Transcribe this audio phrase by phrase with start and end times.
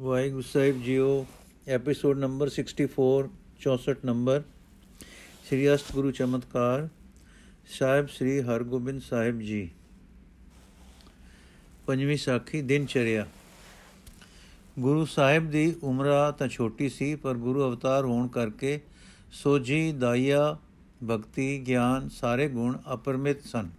[0.00, 1.26] ਵਾਹਿਗੁਰੂ ਸਾਹਿਬ ਜੀਓ
[1.68, 3.26] episode number 64
[3.62, 4.42] 64 number
[5.48, 6.88] Sri ਅਸ਼ਟ ਗੁਰੂ ਚਮਤਕਾਰ,
[7.78, 9.70] ਸਾਹਿਬ ਸ੍ਰੀ ਹਰਗੋਬਿੰਦ ਸਾਹਿਬ ਜੀ।
[11.86, 13.26] ਪੰਜਵੀਂ ਸਾਖੀ, ਦਿਨ ਚਰਿਆ।
[14.78, 18.80] ਗੁਰੂ ਸਾਹਿਬ ਦੀ ਉਮਰਾ ਤਾਂ ਛੋਟੀ ਸੀ, ਪਰ ਗੁਰੂ ਅਵਤਾਰ ਹੋਣ ਕਰਕੇ
[19.32, 20.58] ਸੋਝੀ, ਦਾਇਆ,
[21.10, 23.70] ਭਗਤੀ, ਗਿਆਨ ਸਾਰੇ ਗੁਣ ਅਪਰਮਿਤ ਸਨ।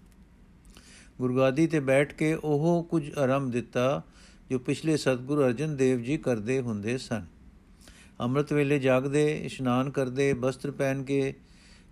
[1.18, 4.04] ਗੁਰਗਾਦੀ ਤੇ ਬੈਠ ਕੇ ਉਹ ਕੁਝ ਆਰੰਭ ਦਿੱਤਾ
[4.52, 7.25] ਜੋ ਪਿਛਲੇ ਸਤਿਗੁਰੂ ਅਰਜਨ ਦੇਵ ਜੀ ਕਰਦੇ ਹੁੰਦੇ ਸਨ।
[8.19, 11.33] ਅੰਮ੍ਰਿਤ ਵੇਲੇ ਜਾਗਦੇ, ਇਸ਼ਨਾਨ ਕਰਦੇ ਬਸਤਰ ਪਹਿਨ ਕੇ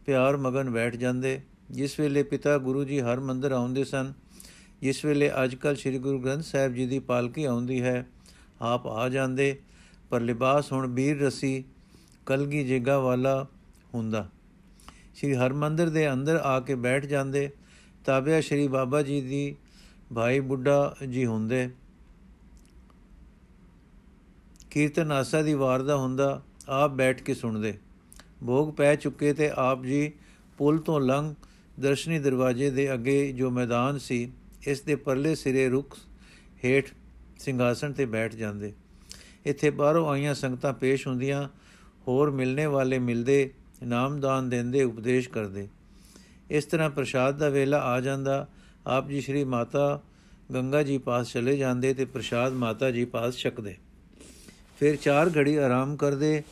[0.06, 1.42] ਪਿਆਰ ਮਗਨ ਬੈਠ ਜਾਂਦੇ।
[1.72, 4.14] ਜਿਸ ਵੇਲੇ ਪਿਤਾ ਗੁਰੂ ਜੀ ਹਰ ਮੰਦਰ ਆਉਂਦੇ ਸਨ,
[4.82, 8.08] ਜਿਸ ਵੇਲੇ ਅੱਜਕੱਲ ਸ੍ਰੀ ਗੁਰੂ ਗ੍ਰੰਥ ਸਾਹਿਬ ਜੀ ਦੀ ਪਾਲਕੀ ਆਉਂਦੀ ਹੈ,
[8.62, 9.62] ਆਪ ਆ ਜਾਂਦੇ।
[10.10, 11.64] ਪਰ ਲਿਬਾਸ ਹੁਣ ਬੀਰ ਰਸੀ,
[12.26, 13.48] ਕਲਗੀ ਜੇਗਾ ਵਾਲਾ
[13.94, 14.30] ਹੁੰਦਾ।
[15.16, 17.50] ਸ੍ਰੀ ਹਰਮੰਦਰ ਦੇ ਅੰਦਰ ਆ ਕੇ ਬੈਠ ਜਾਂਦੇ।
[18.06, 19.56] ਤਾਬਿਆ ਸ੍ਰੀ ਬਾਬਾ ਜੀ ਦੀ
[20.16, 21.70] ਭਾਈ ਬੁੱਢਾ ਜੀ ਹੁੰਦੇ।
[24.72, 27.74] ਕੀਰਤਨ ਆਸਾ ਦੀ ਵਾਰ ਦਾ ਹੁੰਦਾ, ਆਪ ਬੈਠ ਕੇ ਸੁਣਦੇ।
[28.46, 30.12] ਭੋਗ ਪੈ ਚੁੱਕੇ ਤੇ ਆਪ ਜੀ
[30.58, 31.34] ਪੁਲ ਤੋਂ ਲੰਘ
[31.80, 34.32] ਦਰਸ਼ਨੀ ਦਰਵਾਜ਼ੇ ਦੇ ਅੱਗੇ ਜੋ ਮੈਦਾਨ ਸੀ,
[34.68, 35.98] ਇਸ ਦੇ ਪਰਲੇ ਸਿਰੇ ਰੁੱਖ
[36.66, 36.90] ਹੇਠ
[37.40, 38.74] ਸਿੰਘਾਸਣ ਤੇ ਬੈਠ ਜਾਂਦੇ।
[39.46, 41.48] ਇੱਥੇ ਬਾਹਰੋਂ ਆਈਆਂ ਸੰਗਤਾਂ ਪੇਸ਼ ਹੁੰਦੀਆਂ,
[42.08, 43.50] ਹੋਰ ਮਿਲਨੇ ਵਾਲੇ ਮਿਲਦੇ
[43.82, 45.68] ਇਨਾਮਦਾਨ ਦਿੰਦੇ, ਉਪਦੇਸ਼ ਕਰਦੇ।
[46.50, 48.48] ਇਸ ਤਰ੍ਹਾਂ ਪ੍ਰਸ਼ਾਦ ਦਾ ਵੇਲਾ ਆ ਜਾਂਦਾ,
[48.88, 50.02] ਆਪ ਜੀ ਸ੍ਰੀ ਮਾਤਾ
[50.54, 53.76] ਗੰਗਾ ਜੀ ਪਾਸ ਚਲੇ ਜਾਂਦੇ ਤੇ ਪ੍ਰਸ਼ਾਦ ਮਾਤਾ ਜੀ ਪਾਸ ਛਕਦੇ।
[54.80, 56.44] ਫਿਰ ਚਾਰ ਘੜੀ ਆਰਾਮ ਕਰਦੇ।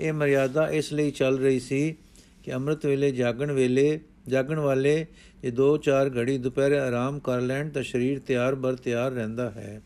[0.00, 1.96] ਇਹ ਮਰਿਆਦਾ ਇਸ ਲਈ ਚੱਲ ਰਹੀ ਸੀ
[2.44, 5.06] ਕਿ ਅੰਮ੍ਰਿਤ ਵੇਲੇ, ਜਾਗਣ ਵੇਲੇ, ਜਾਗਣ ਵਾਲੇ
[5.42, 9.82] ਜੇ 2-4 ਘੜੀ ਦੁਪਹਿਰੇ ਆਰਾਮ ਕਰ ਲੈਣ ਤਾਂ ਸਰੀਰ ਤਿਆਰ ਬਰ ਤਿਆਰ ਰਹਿੰਦਾ ਹੈ।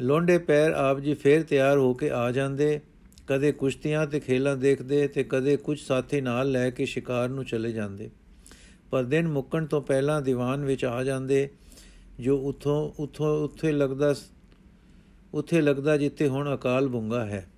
[0.00, 2.80] ਲੋਂਡੇ ਪੈਰ ਆਪ ਜੀ ਫੇਰ ਤਿਆਰ ਹੋ ਕੇ ਆ ਜਾਂਦੇ।
[3.26, 7.72] ਕਦੇ ਕੁਸ਼ਤੀਆਂ ਤੇ ਖੇਲਾਂ ਦੇਖਦੇ ਤੇ ਕਦੇ ਕੁਝ ਸਾਥੀ ਨਾਲ ਲੈ ਕੇ ਸ਼ਿਕਾਰ ਨੂੰ ਚਲੇ
[7.72, 8.10] ਜਾਂਦੇ।
[8.90, 11.48] ਪਰ ਦਿਨ ਮੁੱਕਣ ਤੋਂ ਪਹਿਲਾਂ ਦੀਵਾਨ ਵਿੱਚ ਆ ਜਾਂਦੇ।
[12.20, 14.14] ਜੋ ਉਥੋਂ ਉਥੋਂ, ਉੱਥੇ ਲੱਗਦਾ
[15.34, 17.50] ਉੱਥੇ ਲੱਗਦਾ ਜਿੱਥੇ ਹੁਣ ਅਕਾਲ ਬੁੰਗਾ ਹੈ।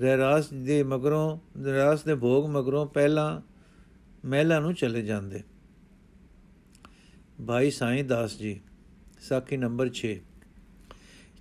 [0.00, 3.40] ਰਹਿਰਾਸ ਦੇ ਮਗਰੋਂ ਰਹਿਰਾਸ ਦੇ ਭੋਗ ਮਗਰੋਂ ਪਹਿਲਾਂ
[4.24, 5.42] ਮਹਿਲਾ ਨੂੰ ਚਲੇ ਜਾਂਦੇ।
[7.46, 8.60] ਭਾਈ ਸਾਈਂ ਦਾਸ ਜੀ,
[9.20, 10.16] ਸਾਖੀ ਨੰਬਰ 6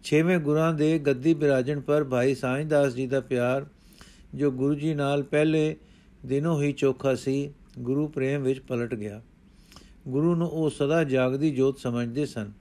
[0.03, 3.65] ਛੇਵੇਂ ਗੁਰਾਂ ਦੇ ਗੱਦੀ ਬਿਰਾਜਣ ਪਰ ਭਾਈ ਸਾਈਂ ਦਾਸ ਜੀ ਦਾ ਪਿਆਰ,
[4.35, 5.75] ਜੋ ਗੁਰੂ ਜੀ ਨਾਲ ਪਹਿਲੇ
[6.25, 9.21] ਦਿਨੋਂ ਹੀ ਚੋਖਾ ਸੀ, ਗੁਰੂ ਪ੍ਰੇਮ ਵਿੱਚ ਪਲਟ ਗਿਆ।
[10.07, 12.51] ਗੁਰੂ ਨੂੰ ਉਹ ਸਦਾ ਜਾਗਦੀ ਜੋਤ ਸਮਝਦੇ ਸਨ।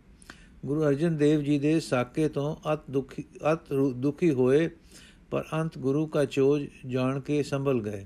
[0.67, 4.69] ਗੁਰੂ ਅਰਜਨ ਦੇਵ ਜੀ ਦੇ ਸਾਕੇ ਤੋਂ ਅਤ ਦੁਖੀ ਅਤ ਦੁਖੀ ਹੋਏ,
[5.31, 8.05] ਪਰ ਅੰਤ ਗੁਰੂ ਕਾ ਚੋਜ ਜਾਣ ਕੇ ਸੰਭਲ ਗਏ।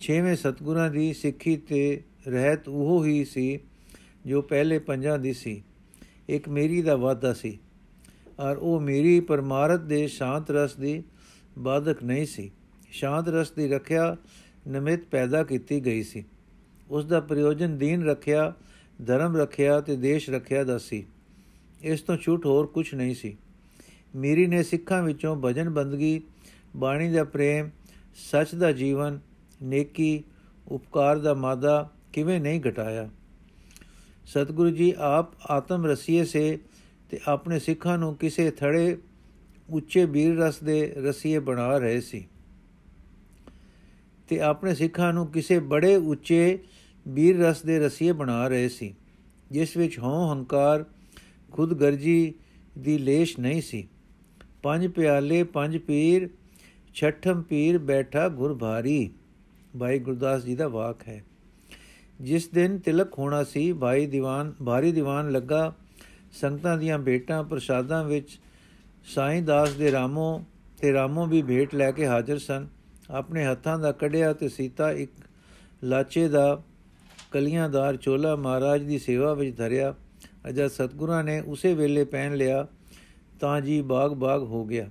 [0.00, 3.58] ਛੇਵੇਂ ਸਤਗੁਰਾਂ ਦੀ ਸਿੱਖੀ ਤੇ ਰਹਿਤ ਉਹ ਹੀ ਸੀ
[4.26, 5.62] ਜੋ ਪਹਿਲੇ ਪੰਜਾਂ ਦੀ ਸੀ।
[6.28, 7.58] ਇੱਕ ਮੇਰੀ ਦਾ ਵਾਦਾ ਸੀ,
[8.40, 11.02] ਔਰ ਉਹ ਮੇਰੀ ਪਰਮਾਰਥ ਦੇ ਸ਼ਾਂਤ ਰਸ ਦੀ
[11.58, 12.50] ਬਾਧਕ ਨਹੀਂ ਸੀ।
[12.90, 14.16] ਸ਼ਾਂਤ ਰਸ ਦੀ ਰੱਖਿਆ
[14.68, 16.24] ਨਿਮਿਤ ਪੈਦਾ ਕੀਤੀ ਗਈ ਸੀ।
[16.90, 18.52] ਉਸ ਦਾ ਪ੍ਰਯੋਜਨ ਦੀਨ ਰੱਖਿਆ,
[19.06, 21.04] ਧਰਮ ਰੱਖਿਆ ਤੇ ਦੇਸ਼ ਰੱਖਿਆ ਦਾ ਸੀ।
[21.82, 23.36] ਇਸ ਤੋਂ ਛੂਟ ਹੋਰ ਕੁਝ ਨਹੀਂ ਸੀ।
[24.16, 26.20] ਮੇਰੀ ਨੇ ਸਿੱਖਾਂ ਵਿੱਚੋਂ ਭਜਨ ਬੰਦਗੀ,
[26.76, 27.70] ਬਾਣੀ ਦਾ ਪ੍ਰੇਮ,
[28.30, 29.18] ਸੱਚ ਦਾ ਜੀਵਨ,
[29.62, 30.24] ਨੇਕੀ,
[30.68, 33.08] ਉਪਕਾਰ ਦਾ ਮਾਦਾ ਕਿਵੇਂ ਨਹੀਂ ਘਟਾਇਆ।
[34.26, 36.58] ਸਤਿਗੁਰੂ ਜੀ ਆਪ ਆਤਮ ਰਸੀਏ ਸੇ
[37.10, 38.98] ਤੇ ਆਪਣੇ ਸਿੱਖਾਂ ਨੂੰ ਕਿਸੇ ਥੜੇ
[39.70, 42.26] ਉੱਚੇ ਵੀਰ ਰਸ ਦੇ ਰਸੀਏ ਬਣਾ ਰਹੇ ਸੀ।
[44.28, 46.58] ਤੇ ਆਪਣੇ ਸਿੱਖਾਂ ਨੂੰ ਕਿਸੇ ਬੜੇ ਉੱਚੇ
[47.08, 48.94] ਵੀਰ ਰਸ ਦੇ ਰਸੀਏ ਬਣਾ ਰਹੇ ਸੀ,
[49.50, 50.84] ਜਿਸ ਵਿੱਚ ਹਉ ਹੰਕਾਰ
[51.52, 52.34] ਖੁਦ ਗਰਜੀ
[52.78, 53.88] ਦੀ ਲੇਸ਼ ਨਹੀਂ ਸੀ।
[54.62, 56.30] ਪੰਜ ਪਿਆਲੇ, ਪੰਜ ਪੀਰ,
[56.94, 59.10] ਛਠਮ ਪੀਰ ਬੈਠਾ ਗੁਰ ਭਾਰੀ।
[59.80, 61.24] ਭਾਈ ਗੁਰਦਾਸ ਜੀ ਦਾ ਵਾਕ ਹੈ।
[62.20, 65.74] ਜਿਸ ਦਿਨ ਤਿਲਕ ਹੋਣਾ ਸੀ, ਭਾਈ ਦੀਵਾਨ, ਭਾਰੀ ਦੀਵਾਨ ਲੱਗਾ।
[66.32, 68.40] ਸੰਗਤਾਂ ਦੀਆਂ ਭੇਟਾਂ, ਪ੍ਰਸ਼ਾਦਾਂ ਵਿੱਚ
[69.04, 70.44] ਸਾਈਂ ਦਾਸ ਦੇ ਰਾਮੋ
[70.80, 72.66] ਤੇ ਰਾਮੋ ਵੀ ਭੇਟ ਲੈ ਕੇ ਹਾਜ਼ਰ ਸਨ।
[73.10, 75.12] ਆਪਣੇ ਹੱਥਾਂ ਦਾ ਕੜਿਆ ਤੇ ਸੀਤਾ ਇੱਕ
[75.84, 76.62] ਲਾਚੇ ਦਾ
[77.30, 79.94] ਕਲੀਆਂਦਾਰ ਚੋਲਾ ਮਹਾਰਾਜ ਦੀ ਸੇਵਾ ਵਿੱਚ ਧਰਿਆ।
[80.48, 82.66] ਅਜਾ ਸਤਗੁਰਾਂ ਨੇ ਉਸੇ ਵੇਲੇ ਪਹਿਨ ਲਿਆ,
[83.40, 84.88] ਤਾਂ ਜੀ ਬਾਗ-ਬਾਗ ਹੋ ਗਿਆ।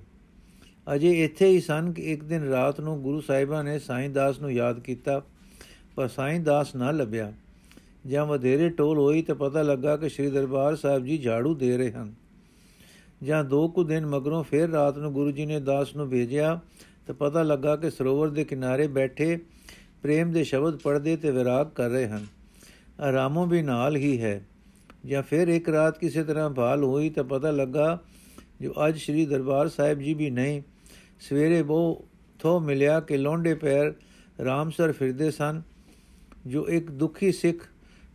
[0.94, 4.52] ਅਜੇ ਇੱਥੇ ਹੀ ਸਨ ਕਿ ਇੱਕ ਦਿਨ ਰਾਤ ਨੂੰ ਗੁਰੂ ਸਾਹਿਬਾਂ ਨੇ ਸਾਈਂ ਦਾਸ ਨੂੰ
[4.52, 5.22] ਯਾਦ ਕੀਤਾ,
[5.96, 7.32] ਪਰ ਸਾਈਂ ਦਾਸ ਨਾ ਲੱਭਿਆ।
[8.06, 11.92] ਜਾਂ ਵਧੇਰੇ ਟੋਲ ਹੋਈ ਤਾਂ ਪਤਾ ਲੱਗਾ ਕਿ ਸ੍ਰੀ ਦਰਬਾਰ ਸਾਹਿਬ ਜੀ ਝਾੜੂ ਦੇ ਰਹੇ
[11.92, 12.14] ਹਨ।
[13.22, 16.60] ਜਾਂ ਦੋ ਕੁ ਦਿਨ ਮਗਰੋਂ ਫਿਰ ਰਾਤ ਨੂੰ ਗੁਰੂ ਜੀ ਨੇ ਦਾਸ ਨੂੰ ਭੇਜਿਆ,
[17.06, 19.38] ਤਾਂ ਪਤਾ ਲੱਗਾ ਕਿ ਸਰੋਵਰ ਦੇ ਕਿਨਾਰੇ ਬੈਠੇ
[20.02, 22.26] ਪ੍ਰੇਮ ਦੇ ਸ਼ਬਦ ਪੜ੍ਹਦੇ ਤੇ ਵਿਰਾਗ ਕਰ ਰਹੇ ਹਨ।
[23.00, 24.44] ਆਰਾਮੋਂ ਵੀ ਨਾਲ ਹੀ ਹੈ।
[25.06, 28.00] ਜਾਂ ਫਿਰ ਇੱਕ ਰਾਤ ਕਿਸੇ ਤਰ੍ਹਾਂ ਭਾਲ ਹੋਈ ਤਾਂ ਪਤਾ ਲੱਗਾ
[28.60, 30.62] ਜੋ ਅੱਜ ਸ੍ਰੀ ਦਰਬਾਰ ਸਾਹਿਬ ਜੀ ਵੀ ਨਹੀਂ।
[31.20, 32.04] ਸਵੇਰੇ ਉਹ
[32.38, 33.94] ਥੋ ਮਿਲਿਆ ਕਿ ਲੋਂਡੇ ਪੈਰ
[34.44, 35.62] ਰਾਮਸਰ ਫਿਰਦੇ ਸਨ,
[36.46, 37.68] ਜੋ ਇੱਕ ਦੁਖੀ ਸਿੱਖ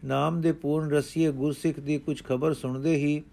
[0.05, 3.23] ਨਾਮ ਦੇ ਪੂਰਨ ਰਸੀਏ ਗੁਰਸਿੱਖ ਦੀ ਕੁਝ ਖਬਰ ਸੁਣਦੇ ਹੀ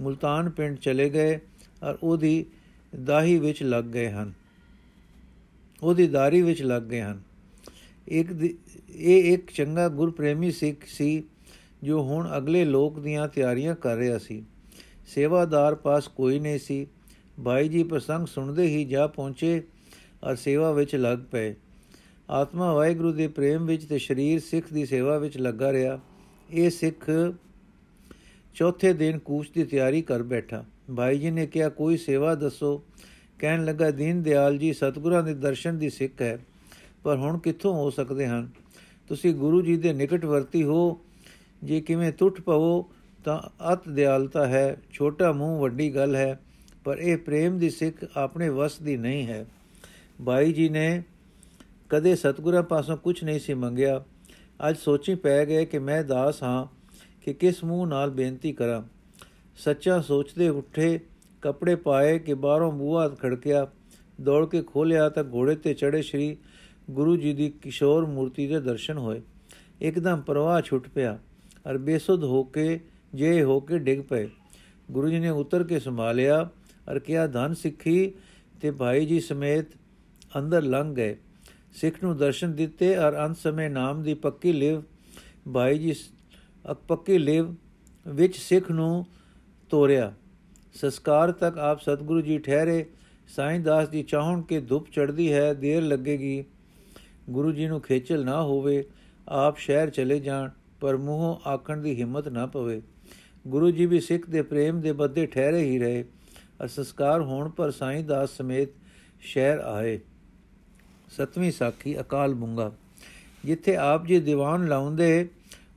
[0.00, 1.36] ਮੁਲਤਾਨ ਪਿੰਡ ਚਲੇ ਗਏ
[1.82, 2.46] ਔਰ ਉਹਦੀ
[3.04, 4.32] ਦਾਹੀ ਵਿੱਚ ਲੱਗ ਗਏ ਹਨ।
[5.82, 7.20] ਉਹਦੀ ਦਾਰੀ ਵਿੱਚ ਲੱਗ ਗਏ ਹਨ।
[8.08, 8.28] ਇੱਕ
[8.90, 11.24] ਇਹ ਇੱਕ ਚੰਗਾ ਗੁਰਪ੍ਰੇਮੀ ਸਿੱਖ ਸੀ
[11.82, 14.44] ਜੋ ਹੁਣ ਅਗਲੇ ਲੋਕ ਦੀਆਂ ਤਿਆਰੀਆਂ ਕਰ ਰਿਹਾ ਸੀ।
[15.06, 16.86] ਸੇਵਾਦਾਰ ਪਾਸ ਕੋਈ ਨਹੀਂ ਸੀ।
[17.44, 19.62] ਭਾਈ ਜੀ ਪ੍ਰਸੰਗ ਸੁਣਦੇ ਹੀ ਜਾ ਪਹੁੰਚੇ
[20.24, 21.54] ਔਰ ਸੇਵਾ ਵਿੱਚ ਲੱਗ ਪਏ।
[22.30, 26.00] ਆਤਮਾ ਵਾਹਿਗੁਰੂ ਦੇ ਪ੍ਰੇਮ ਵਿੱਚ ਤੇ ਸਰੀਰ ਸਿੱਖ ਦੀ ਸੇਵਾ ਵਿੱਚ ਲੱਗਾ ਰਿਹਾ।
[26.50, 27.10] ਇਹ ਸਿੱਖ
[28.54, 30.64] ਚੌਥੇ ਦਿਨ ਕੂਚ ਦੀ ਤਿਆਰੀ ਕਰ ਬੈਠਾ।
[30.96, 32.82] ਭਾਈ ਜੀ ਨੇ ਕਿਹਾ, ਕੋਈ ਸੇਵਾ ਦੱਸੋ।
[33.38, 36.38] ਕਹਿਣ ਲੱਗਾ, ਦੀਨ ਦਿਆਲ ਜੀ, ਸਤਿਗੁਰਾਂ ਦੇ ਦਰਸ਼ਨ ਦੀ ਸਿੱਖ ਹੈ,
[37.02, 38.48] ਪਰ ਹੁਣ ਕਿੱਥੋਂ ਹੋ ਸਕਦੇ ਹਨ?
[39.08, 41.00] ਤੁਸੀਂ ਗੁਰੂ ਜੀ ਦੇ ਨਿਕਟਵਰਤੀ ਹੋ
[41.62, 42.90] ਜੇ ਕਿਵੇਂ ਟੁੱਟ ਪਵੋ
[43.24, 46.40] ਤਾਂ ਅਤ ਦਿਆਲਤਾ ਹੈ, ਛੋਟਾ ਮੂੰਹ ਵੱਡੀ ਗੱਲ ਹੈ,
[46.84, 49.46] ਪਰ ਇਹ ਪ੍ਰੇਮ ਦੀ ਸਿੱਖ ਆਪਣੇ ਵਸ ਦੀ ਨਹੀਂ ਹੈ।
[50.26, 51.02] ਭਾਈ ਜੀ ਨੇ
[51.88, 54.04] ਕਦੇ ਸਤਿਗੁਰਾਂ ਪਾਸੋਂ ਕੁਝ ਨਹੀਂ ਸੀ ਮੰਗਿਆ।
[54.68, 56.66] ਅੱਜ ਸੋਚੀ ਪੈ ਗਏ ਕਿ ਮੈਂ ਦਾਸ ਹਾਂ
[57.24, 58.82] ਕਿ ਕਿਸ ਮੂੰਹ ਨਾਲ ਬੇਨਤੀ ਕਰਾਂ।
[59.58, 61.00] ਸੱਚਾ ਸੋਚਦੇ ਉੱਠੇ,
[61.42, 63.68] ਕੱਪੜੇ ਪਾਏ ਕਿ ਬਾਹਰੋਂ ਬੂਹਾ ਖੜਕਿਆ,
[64.20, 66.36] ਦੌੜ ਕੇ ਖੋਲਿਆ ਤਾਂ ਘੋੜੇ ਤੇ ਚੜੇ ਸ਼੍ਰੀ
[66.90, 69.22] ਗੁਰੂ ਜੀ ਦੀ ਕਿਸ਼ੋਰ ਮੂਰਤੀ ਦੇ ਦਰਸ਼ਨ ਹੋਏ।
[69.80, 71.18] ਇੱਕਦਮ ਪ੍ਰਵਾਹ ਛੁੱਟ ਪਿਆ।
[71.70, 72.80] ਅਰ ਬੇਸੁੱਧ ਹੋ ਕੇ,
[73.14, 74.28] ਜੇ ਹੋ ਕੇ ਡਿੱਗ ਪਏ।
[74.90, 76.48] ਗੁਰੂ ਜੀ ਨੇ ਉਤਰ ਕੇ ਸੰਭਾਲਿਆ
[76.90, 78.12] ਅਰ ਕਿਹਾ, ਧਨ ਸਿੱਖੀ
[78.60, 79.66] ਤੇ ਭਾਈ ਜੀ ਸਮੇਤ
[80.38, 81.16] ਅੰਦਰ ਲੰਘ ਗਏ।
[81.72, 84.82] ਸਿੱਖ ਨੂੰ ਦਰਸ਼ਨ ਦਿੱਤੇ ਔਰ ਅੰਤ ਸਮੇਂ ਨਾਮ ਦੀ ਪੱਕੀ ਲਿਵ,
[85.54, 85.94] ਭਾਈ ਜੀ
[86.88, 87.54] ਪੱਕੀ ਲਿਵ
[88.06, 89.06] ਵਿੱਚ ਸਿੱਖ ਨੂੰ
[89.70, 90.12] ਤੋਰਿਆ।
[90.74, 92.84] ਸੰਸਕਾਰ ਤੱਕ ਆਪ ਸਤਿਗੁਰੂ ਜੀ ਠਹਿਰੇ।
[93.28, 96.44] ਸਾਈਂ ਦਾਸ ਦੀ ਚਾਹਣ ਕੇ ਧੁੱਪ ਚੜਦੀ ਹੈ, ਦੇਰ ਲੱਗੇਗੀ।
[97.30, 98.84] ਗੁਰੂ ਜੀ ਨੂੰ ਖੇਚਲ ਨਾ ਹੋਵੇ,
[99.28, 102.82] ਆਪ ਸ਼ਹਿਰ ਚਲੇ ਜਾਣ। ਪਰ ਮੂੰਹੋਂ ਆਖਣ ਦੀ ਹਿੰਮਤ ਨਾ ਪਵੇ।
[103.46, 106.04] ਗੁਰੂ ਜੀ ਵੀ ਸਿੱਖ ਦੇ ਪ੍ਰੇਮ ਦੇ ਬੱਦੇ ਠਹਿਰੇ ਹੀ ਰਹੇ
[106.62, 108.68] ਅਰ ਸੰਸਕਾਰ ਹੋਣ ਪਰ ਸਾਈਂ ਦਾਸ ਸਮੇਤ
[109.20, 110.00] ਸ਼ਹਿਰ ਆਏ।
[111.10, 112.72] ਸਤਵੀਂ ਸਾਖੀ, ਅਕਾਲ ਬੁੰਗਾ
[113.44, 115.28] ਜਿੱਥੇ ਆਪ ਜੀ ਦੀਵਾਨ ਲਾਉਂਦੇ,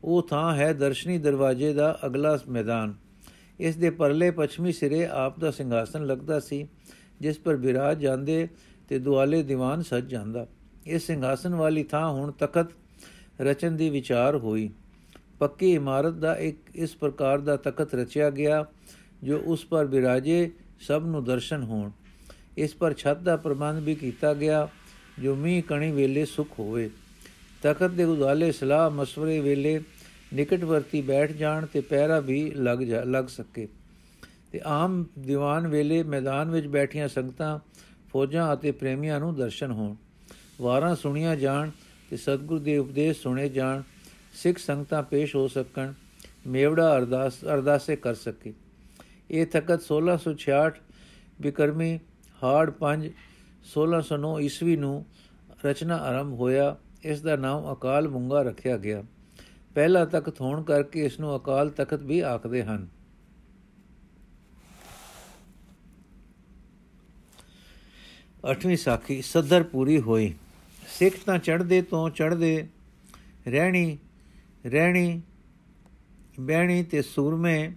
[0.03, 2.93] ਉਹ ਥਾਂ ਹੈ ਦਰਸ਼ਨੀ ਦਰਵਾਜ਼ੇ ਦਾ ਅਗਲਾ ਮੈਦਾਨ।
[3.59, 6.67] ਇਸ ਦੇ ਪਰਲੇ ਪੱਛਮੀ ਸਿਰੇ ਆਪ ਦਾ ਸਿੰਘਾਸਨ ਲੱਗਦਾ ਸੀ,
[7.21, 8.47] ਜਿਸ ਪਰ ਬਿਰਾਜ ਜਾਂਦੇ
[8.89, 10.47] ਤੇ ਦੁਆਲੇ ਦੀਵਾਨ ਸਜ ਜਾਂਦਾ।
[10.85, 12.67] ਇਸ ਸਿੰਘਾਸਨ ਵਾਲੀ ਥਾਂ ਹੁਣ ਤਖਤ
[13.41, 14.69] ਰਚਨ ਦੀ ਵਿਚਾਰ ਹੋਈ।
[15.41, 18.65] ਪੱਕੀ ਇਮਾਰਤ ਦਾ ਇੱਕ ਇਸ ਪ੍ਰਕਾਰ ਦਾ ਤਖਤ ਰਚਿਆ ਗਿਆ,
[19.23, 21.91] ਜੋ ਉਸ ਪਰ ਬਿਰਾਜੇ ਸਭ ਨੂੰ ਦਰਸ਼ਨ ਹੋਣ।
[22.57, 24.67] ਇਸ ਪਰ ਛੱਤ ਦਾ ਪ੍ਰਬੰਧ ਵੀ ਕੀਤਾ ਗਿਆ,
[25.19, 26.89] ਜੋ ਮੀਂਹ ਕਣੀ ਵੇਲੇ ਸੁਖ ਹੋਵੇ।
[27.63, 29.81] ਤਖਤ ਦੇ ਉਦਾਲੇ ਸਲਾਹ ਮਸ਼ਵਰੇ ਵੇਲੇ
[30.33, 33.67] ਨਿਕਟਵਰਤੀ ਬੈਠ ਜਾਣ ਤੇ ਪਹਿਰਾ ਵੀ ਲੱਗ ਜਾ, ਲੱਗ ਸਕੇ।
[34.51, 37.59] ਤੇ ਆਮ ਦੀਵਾਨ ਵੇਲੇ ਮੈਦਾਨ ਵਿੱਚ ਬੈਠੀਆਂ ਸੰਗਤਾਂ,
[38.13, 39.95] ਫੌਜਾਂ ਅਤੇ ਪ੍ਰੇਮੀਆਂ ਨੂੰ ਦਰਸ਼ਨ ਹੋਣ।
[40.61, 41.69] ਵਾਰਾਂ ਸੁਣੀਆਂ ਜਾਣ
[42.09, 43.81] ਤੇ ਸਤਿਗੁਰ ਦੇ ਉਪਦੇਸ਼ ਸੁਣੇ ਜਾਣ
[44.33, 45.93] ਸਿੱਖ ਸੰਗਤਾਂ ਪੇਸ਼ ਹੋ ਸਕਣ,
[46.47, 48.53] ਮੇਵੜਾ ਅਰਦਾਸ, ਅਰਦਾਸੇ ਕਰ ਸਕੇ।
[49.31, 50.81] ਇਹ ਤਖਤ 1666
[51.41, 51.99] ਬਿਕਰਮੀ
[52.43, 53.11] ਹਾੜ 5
[53.63, 55.05] 1609 ਈਸਵੀ ਨੂੰ
[55.65, 59.03] ਰਚਨਾ ਆਰੰਭ ਹੋਇਆ। ਇਸ ਦਾ ਨਾਮ ਅਕਾਲ ਮੁੰਗਾ ਰੱਖਿਆ ਗਿਆ।
[59.75, 62.87] ਪਹਿਲਾ ਤਖਤ ਹੋਣ ਕਰਕੇ ਇਸ ਨੂੰ ਅਕਾਲ ਤਖਤ ਵੀ ਆਖਦੇ ਹਨ।
[68.51, 70.33] ਅਠਵੀਂ ਸਾਖੀ ਸਦਰ ਪੂਰੀ ਹੋਈ।
[70.99, 72.67] ਸਿੱਖ ਤਾਂ ਚੜਦੇ ਤੋਂ ਚੜਦੇ
[73.47, 73.97] ਰਹਿਣੀ
[74.65, 75.21] ਰਹਿਣੀ,
[76.39, 77.71] ਬਹਿਣੀ ਤੇ ਸੂਰਮੇ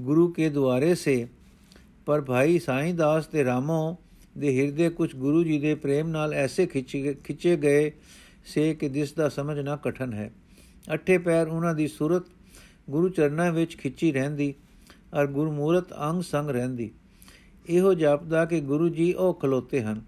[0.00, 1.28] ਗੁਰੂ ਕੇ ਦੁਆਰੇ ਸੇ।
[2.06, 3.96] ਪਰ ਭਾਈ ਸਾਈਂ ਦਾਸ ਤੇ ਰਾਮੋ
[4.38, 6.66] ਦੇ ਹਿਰਦੇ ਕੁਝ ਗੁਰੂ ਜੀ ਦੇ ਪ੍ਰੇਮ ਨਾਲ ਐਸੇ
[7.24, 7.92] ਖਿੱਚੇ ਗਏ
[8.44, 10.30] ਸੇ ਕਿ ਦਿਸ ਦਾ ਸਮਝ ਨਾ ਕਠਨ ਹੈ।
[10.94, 12.22] ਅੱਠੇ ਪੈਰ ਉਹਨਾਂ ਦੀ ਸੂਰਤ
[12.90, 14.54] ਗੁਰੂ ਚਰਨਾਂ ਵਿੱਚ ਖਿੱਚੀ ਰਹਿੰਦੀ
[15.14, 16.90] ਔਰ ਗੁਰਮੂਰਤ ਅੰਗ ਸੰਗ ਰਹਿੰਦੀ।
[17.68, 20.02] ਇਹੋ ਜਾਪਦਾ ਕਿ ਗੁਰੂ ਜੀ ਉਹ ਖਲੋਤੇ ਹਨ।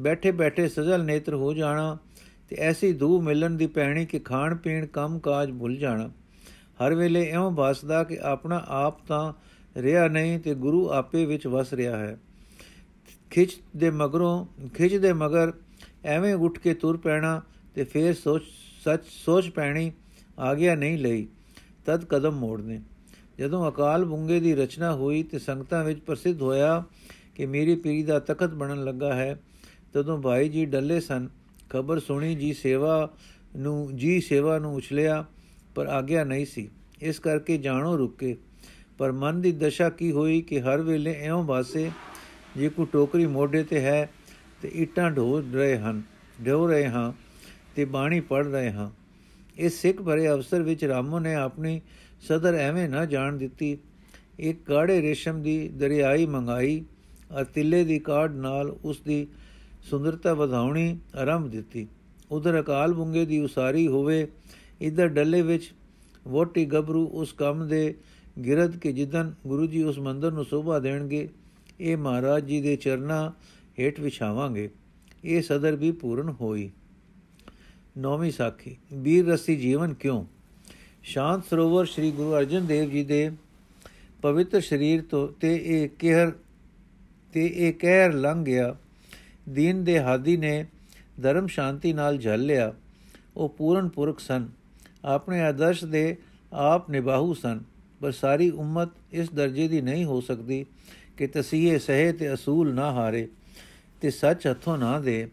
[0.00, 1.98] ਬੈਠੇ ਬੈਠੇ ਸਜਲ ਨੇਤਰ ਹੋ ਜਾਣਾ
[2.54, 6.10] ਤੇ ਐਸੀ ਦੂ ਮਿਲਣ ਦੀ ਪੈਣੀ ਕਿ ਖਾਣ ਪੀਣ ਕੰਮ ਕਾਜ ਭੁੱਲ ਜਾਣਾ।
[6.80, 9.32] ਹਰ ਵੇਲੇ ਇਉਂ ਵਸਦਾ ਕਿ ਆਪਣਾ ਆਪ ਤਾਂ
[9.76, 12.18] ਰਿਹਾ ਨਹੀਂ ਤੇ ਗੁਰੂ ਆਪੇ ਵਿੱਚ ਵਸ ਰਿਹਾ ਹੈ।
[13.30, 15.52] ਖਿੱਚ ਦੇ ਮਗਰੋਂ ਖਿੱਚ ਦੇ ਮਗਰ
[16.04, 17.42] ਐਵੇਂ ਉੱਠ ਕੇ ਤੁਰ ਪੈਣਾ
[17.74, 18.42] ਤੇ ਫੇਰ ਸੋਚ,
[18.84, 19.92] ਸੱਚ ਸੋਚ ਪੈਣੀ
[20.38, 21.26] ਆ ਗਿਆ ਨਹੀਂ ਲਈ,
[21.86, 22.80] ਤਦ ਕਦਮ ਮੋੜਨੇ।
[23.38, 26.82] ਜਦੋਂ ਅਕਾਲ ਬੁੰਗੇ ਦੀ ਰਚਨਾ ਹੋਈ ਤੇ ਸੰਗਤਾਂ ਵਿੱਚ ਪ੍ਰਸਿੱਧ ਹੋਇਆ
[27.34, 29.40] ਕਿ ਮੇਰੀ ਪੀਰੀ ਦਾ ਤਖਤ ਬਣਨ ਲੱਗਾ ਹੈ,
[29.92, 31.28] ਤਦੋਂ ਭਾਈ ਜੀ ਡੱਲੇ ਸਨ।
[31.70, 33.12] ਖਬਰ ਸੁਣੀ, ਜੀ ਸੇਵਾ
[33.56, 35.24] ਨੂੰ, ਜੀ ਸੇਵਾ ਨੂੰ ਉਛਲਿਆ,
[35.74, 38.36] ਪਰ ਆਗਿਆ ਨਹੀਂ ਸੀ। ਇਸ ਕਰਕੇ ਜਾਣੋ ਰੁਕੇ।
[38.98, 41.90] ਪਰ ਮਨ ਦੀ ਦਸ਼ਾ ਕੀ ਹੋਈ ਕਿ ਹਰ ਵੇਲੇ ਐਉਂ ਵਾਸੇ,
[42.56, 44.10] ਜੇ ਕੋ ਟੋਕਰੀ ਮੋਢੇ ਤੇ ਹੈ,
[44.62, 46.02] ਤੇ ਇਟਾਂ ਢੋ ਰਹੇ ਹਨ,
[46.46, 47.12] ਢੋ ਰਹੇ ਹਾਂ,
[47.76, 48.90] ਤੇ ਬਾਣੀ ਪੜ ਰਹੇ ਹਾਂ।
[49.56, 51.80] ਇਸ ਸਿੱਖ ਭਰੇ ਅਵਸਰ ਵਿੱਚ ਰਾਮੋ ਨੇ ਆਪਣੀ
[52.28, 53.78] ਸਦਰ ਐਵੇਂ ਨਾ ਜਾਣ ਦਿੱਤੀ।
[54.38, 56.84] ਇੱਕ ਕਾੜੇ ਰੇਸ਼ਮ ਦੀ ਦਰਿਆਈ ਮੰਗਾਈ,
[57.40, 59.26] ਅਰ ਤਿੱਲੇ ਦੀ ਕਾਢ ਨਾਲ ਉਸ ਦੀ
[59.90, 61.86] ਸੁੰਦਰਤਾ ਵਧਾਉਣੀ ਆਰੰਭ ਦਿੱਤੀ।
[62.30, 64.26] ਉਧਰ ਅਕਾਲ ਬੁੰਗੇ ਦੀ ਉਸਾਰੀ ਹੋਵੇ,
[64.80, 65.72] ਇਧਰ ਡੱਲੇ ਵਿੱਚ
[66.28, 67.94] ਵੋਟੀ ਗਬਰੂ ਉਸ ਕੰਮ ਦੇ
[68.44, 71.28] ਗਿਰਦ ਕੇ ਜਿੱਦਨ ਗੁਰੂ ਜੀ ਉਸ ਮੰਦਰ ਨੂੰ ਸੋਭਾ ਦੇਣਗੇ,
[71.80, 73.32] ਇਹ ਮਹਾਰਾਜ ਜੀ ਦੇ ਚਰਨਾ
[73.78, 74.70] ਹੇਠ ਵਿਛਾਵਾਂਗੇ।
[75.24, 76.70] ਇਹ ਸਦਰ ਵੀ ਪੂਰਨ ਹੋਈ।
[77.98, 80.24] ਨੌਵੀਂ ਸਾਖੀ ਵੀਰ ਰਸੀ ਜੀਵਨ ਕਿਉਂ?
[81.02, 83.30] ਸ਼ਾਂਤ ਸਰੋਵਰ ਸ੍ਰੀ ਗੁਰੂ ਅਰਜਨ ਦੇਵ ਜੀ ਦੇ
[84.22, 86.32] ਪਵਿੱਤਰ ਸਰੀਰ ਤੋਂ ਤੇ ਇਹ ਕਹਿਰ,
[87.32, 88.76] ਤੇ ਇਹ ਕਹਿਰ ਲੰਘ ਗਿਆ।
[89.48, 90.66] ਦੀਨ ਦੇ ਹਾਦੀ ਨੇ
[91.22, 92.74] ਧਰਮ ਸ਼ਾਂਤੀ ਨਾਲ ਝੱਲ ਲਿਆ।
[93.36, 94.48] ਉਹ ਪੂਰਨ ਪੁਰਖ ਸਨ।
[95.04, 96.16] ਆਪਣੇ ਆਦਰਸ਼ ਦੇ
[96.52, 97.60] ਆਪ ਨਿਭਾਉ ਸਨ।
[98.00, 100.66] ਪਰ ਸਾਰੀ ਉਮਤ ਇਸ ਦਰਜੇ ਦੀ ਨਹੀਂ ਹੋ ਸਕਦੀ
[101.16, 103.28] ਕਿ ਤਸੀਹੇ, ਸਹੇ ਤੇ ਅਸੂਲ ਨਾ ਹਾਰੇ
[104.00, 105.30] ਤੇ ਸੱਚ ਹੱਥੋਂ ਨਾ ਦੇ।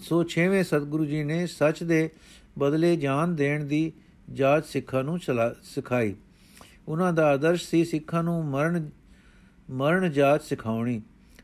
[0.00, 2.10] ਸੋ ਛੇਵੇਂ ਸਤਿਗੁਰੂ ਜੀ ਨੇ ਸੱਚ ਦੇ
[2.58, 3.92] ਬਦਲੇ ਜਾਨ ਦੇਣ ਦੀ
[4.32, 5.18] ਜਾਚ ਸਿੱਖਾਂ ਨੂੰ
[5.62, 6.14] ਸਿਖਾਈ।
[6.88, 8.90] ਉਹਨਾਂ ਦਾ ਆਦਰਸ਼ ਸੀ ਸਿੱਖਾਂ ਨੂੰ ਮਰਨ
[9.70, 11.02] ਮਰਨ ਜਾਚ ਸਿਖਾਉਣੀ।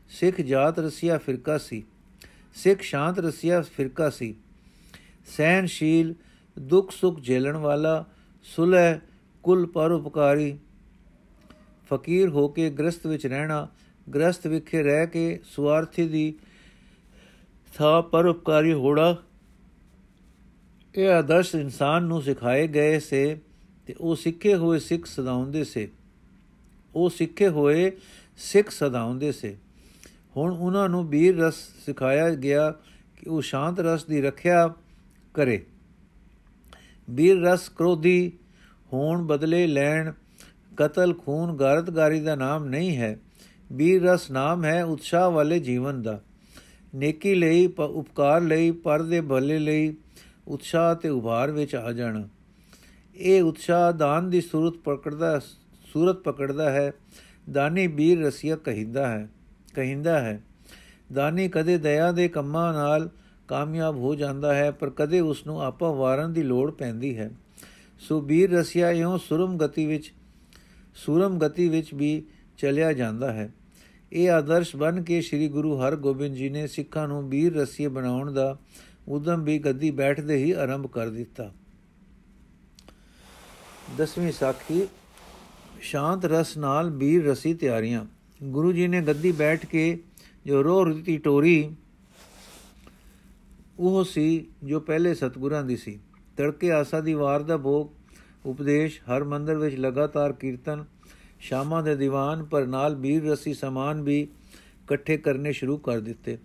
[0.09, 1.83] ਸਿੱਖ ਜਾਤ ਰਸੀਆ ਫਿਰਕਾ ਸੀ।
[2.53, 4.35] ਸਿੱਖ ਸ਼ਾਂਤ ਰਸੀਆ ਫਿਰਕਾ ਸੀ।
[5.37, 6.15] ਸਹਿਨਸ਼ੀਲ
[6.59, 8.05] ਦੁੱਖ ਸੁੱਖ ਝੇਲਣ ਵਾਲਾ,
[8.43, 8.99] ਸੁਲਹ
[9.43, 10.57] ਕੁਲ ਪਰਉਪਕਾਰੀ
[11.93, 13.67] ਫਕੀਰ ਹੋ ਕੇ ਗ੍ਰਸਤ ਵਿੱਚ ਰਹਿਣਾ
[14.13, 16.33] ਗ੍ਰਸਤ ਵਿਖੇ ਰਹਿ ਕੇ ਸੁਆਰਥੀ ਦੀ
[17.75, 19.23] ਥਾ ਪਰਉਪਕਾਰੀ ਹੋੜਾ
[20.95, 23.39] ਇਹ ਆਦਰਸ਼ ਇਨਸਾਨ ਨੂੰ ਸਿਖਾਏ ਗਏ ਸੇ
[23.85, 25.89] ਤੇ ਉਹ ਸਿੱਖੇ ਹੋਏ ਸਿੱਖ ਸਦਾਉਂਦੇ ਸੇ।
[26.95, 27.91] ਉਹ ਸਿੱਖੇ ਹੋਏ
[28.37, 29.57] ਸਿੱਖ ਸਦਾਉਂਦੇ ਸੇ।
[30.37, 31.55] ਹੁਣ ਉਹਨਾਂ ਨੂੰ ਵੀਰ ਰਸ
[31.85, 32.71] ਸਿਖਾਇਆ ਗਿਆ
[33.15, 34.73] ਕਿ ਉਹ ਸ਼ਾਂਤ ਰਸ ਦੀ ਰੱਖਿਆ
[35.33, 35.65] ਕਰੇ।
[37.09, 38.31] ਵੀਰ ਰਸ ਕ੍ਰੋਧੀ,
[38.93, 40.11] ਹੋਣ ਬਦਲੇ ਲੈਣ,
[40.77, 43.19] ਕਤਲ ਖੂਨ ਗਾਰਤਗਾਰੀ ਦਾ ਨਾਮ ਨਹੀਂ ਹੈ।
[43.71, 46.21] ਵੀਰ ਰਸ ਨਾਮ ਹੈ ਉਤਸ਼ਾਹ ਵਾਲੇ ਜੀਵਨ ਦਾ।
[46.95, 49.95] ਨੇਕੀ ਲਈ ਉਪਕਾਰ ਲਈ, ਪਰ ਦੇ ਭਲੇ ਲਈ
[50.47, 52.27] ਉਤਸ਼ਾਹ ਤੇ ਉਭਾਰ ਵਿੱਚ ਆ ਜਾਣਾ।
[53.15, 55.39] ਇਹ ਉਤਸ਼ਾਹ ਦਾਨ ਦੀ ਸੂਰਤ ਪਕੜਦਾ
[55.93, 56.91] ਸੂਰਤ ਪਕੜਦਾ ਹੈ।
[57.51, 59.29] ਦਾਨੀ ਵੀਰ ਰਸੀਆ ਕਹਿੰਦਾ ਹੈ
[59.75, 60.41] ਕਹਿੰਦਾ ਹੈ,
[61.13, 63.09] ਦਾਨੀ ਕਦੇ ਦਇਆ ਦੇ ਕੰਮਾਂ ਨਾਲ
[63.47, 67.31] ਕਾਮਯਾਬ ਹੋ ਜਾਂਦਾ ਹੈ, ਪਰ ਕਦੇ ਉਸ ਨੂੰ ਆਪਾ ਵਾਰਨ ਦੀ ਲੋੜ ਪੈਂਦੀ ਹੈ।
[67.99, 70.13] ਸੋ ਵੀਰ ਰਸੀਆ ਇਉਂ ਸੁਰਮ ਗਤੀ ਵਿੱਚ,
[70.95, 72.23] ਸੂਰਮ ਗਤੀ ਵਿੱਚ ਵੀ
[72.57, 73.53] ਚਲਿਆ ਜਾਂਦਾ ਹੈ।
[74.13, 78.57] ਇਹ ਆਦਰਸ਼ ਬਣ ਕੇ ਸ੍ਰੀ ਗੁਰੂ ਹਰਗੋਬਿੰਦ ਜੀ ਨੇ ਸਿੱਖਾਂ ਨੂੰ ਵੀਰ ਰਸੀਏ ਬਣਾਉਣ ਦਾ
[79.07, 81.51] ਉਦਮ ਵੀ ਗੱਦੀ ਬੈਠਦੇ ਹੀ ਆਰੰਭ ਕਰ ਦਿੱਤਾ।
[83.97, 84.87] ਦਸਵੀਂ ਸਾਖੀ,
[85.81, 88.05] ਸ਼ਾਂਤ ਰਸ ਨਾਲ ਵੀਰ ਰਸੀ ਤਿਆਰੀਆਂ।
[88.39, 89.97] ਗੁਰੂ ਜੀ ਨੇ ਗੱਦੀ ਬੈਠ ਕੇ
[90.45, 91.71] ਜੋ ਰੋ ਰਤੀ ਟੋਰੀ,
[93.79, 95.99] ਉਹ ਸੀ ਜੋ ਪਹਿਲੇ ਸਤਗੁਰਾਂ ਦੀ ਸੀ।
[96.37, 97.87] ਤੜਕੇ ਆਸਾ ਦੀ ਵਾਰ ਦਾ ਭੋਗ,
[98.45, 100.85] ਉਪਦੇਸ਼, ਹਰ ਮੰਦਰ ਵਿੱਚ ਲਗਾਤਾਰ ਕੀਰਤਨ,
[101.39, 106.37] ਸ਼ਾਮਾਂ ਦੇ ਦੀਵਾਨ, ਪਰ ਨਾਲ ਵੀਰ ਰਸੀ ਸਮਾਨ ਵੀ ਇਕੱਠੇ ਕਰਨੇ ਸ਼ੁਰੂ ਕਰ ਦਿੱਤੇ।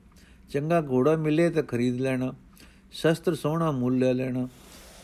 [0.51, 2.35] ਚੰਗਾ ਘੋੜਾ ਮਿਲੇ ਤਾਂ ਖਰੀਦ ਲੈਣਾ,
[2.93, 4.49] ਸ਼ਸਤਰ ਸੋਹਣਾ ਮੁੱਲ ਲੈ ਲੈਣਾ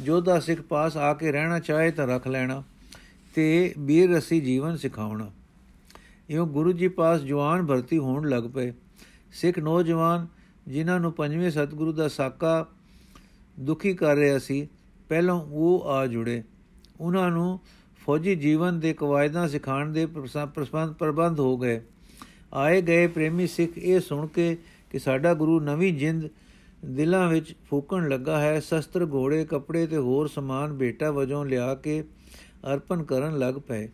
[0.00, 2.62] ਜੋਧਾ ਸਿੱਖ ਪਾਸ ਆ ਕੇ ਰਹਿਣਾ ਚਾਹੇ ਤਾਂ ਰੱਖ ਲੈਣਾ,
[3.34, 5.30] ਤੇ ਵੀਰ ਰਸੀ ਜੀਵਨ ਸਿਖਾਉਣਾ।
[6.30, 8.72] ਇਹੋ ਗੁਰੂ ਜੀ ਪਾਸ ਜਵਾਨ ਭਰਤੀ ਹੋਣ ਲੱਗ ਪਏ।
[9.32, 10.26] ਸਿੱਖ ਨੌਜਵਾਨ
[10.68, 12.66] ਜਿਨ੍ਹਾਂ ਨੂੰ ਪੰਜਵੇਂ ਸਤਿਗੁਰੂ ਦਾ ਸਾਕਾ
[13.60, 14.68] ਦੁਖੀ ਕਰ ਰਿਹਾ ਸੀ,
[15.08, 16.42] ਪਹਿਲਾਂ ਉਹ ਆ ਜੁੜੇ।
[17.00, 17.60] ਉਹਨਾਂ ਨੂੰ
[18.06, 20.06] ਫੌਜੀ ਜੀਵਨ ਦੇ ਕਵਾਇਦਾਂ ਸਿਖਾਉਣ ਦੇ
[20.98, 21.80] ਪ੍ਰਬੰਧ ਹੋ ਗਏ।
[22.54, 24.56] ਆਏ ਗਏ ਪ੍ਰੇਮੀ ਸਿੱਖ ਇਹ ਸੁਣ ਕੇ
[24.90, 26.28] ਕਿ ਸਾਡਾ ਗੁਰੂ ਨਵੀਂ ਜਿੰਦ
[26.84, 32.04] ਦਿਲਾਂ ਵਿੱਚ ਫੂਕਣ ਲੱਗਾ ਹੈ, ਸ਼ਸਤਰ ਘੋੜੇ, ਕੱਪੜੇ ਤੇ ਹੋਰ ਸਮਾਨ ਬੇਟਾ ਵਜੋਂ ਲਿਆ ਕੇ
[32.72, 33.88] ਅਰਪਣ ਕਰਨ ਲੱਗ ਪਏ।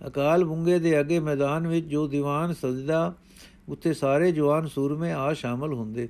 [0.00, 3.14] ਅਕਾਲ ਬੁੰਗੇ ਦੇ ਅੱਗੇ ਮੈਦਾਨ ਵਿੱਚ ਜੋ ਦੀਵਾਨ ਸਜਦਾ,
[3.68, 6.08] ਉੱਥੇ ਸਾਰੇ ਜਵਾਨ ਸੂਰਮੇ ਆ ਸ਼ਾਮਲ ਹੁੰਦੇ।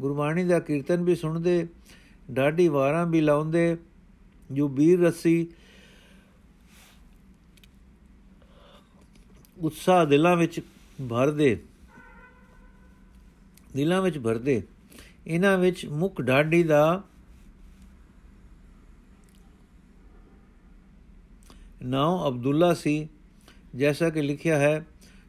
[0.00, 1.66] ਗੁਰਬਾਣੀ ਦਾ ਕੀਰਤਨ ਵੀ ਸੁਣਦੇ,
[2.30, 3.76] ਡਾਢੀ ਵਾਰਾਂ ਵੀ ਲਾਉਂਦੇ,
[4.52, 5.46] ਜੋ ਵੀਰ ਰਸੀ
[9.56, 10.60] ਉਤਸ਼ਾਹ ਦਿਲਾਂ ਵਿੱਚ
[11.10, 11.58] ਭਰਦੇ,
[13.74, 14.62] ਦਿਲਾਂ ਵਿੱਚ ਭਰਦੇ।
[15.26, 17.02] ਇਹਨਾਂ ਵਿੱਚ ਮੁੱਖ ਡਾਢੀ ਦਾ
[21.82, 23.08] ਨਾਮ ਅਬਦੁੱਲਾ ਸੀ।
[23.76, 24.84] ਜੈਸਾ ਕਿ ਲਿਖਿਆ ਹੈ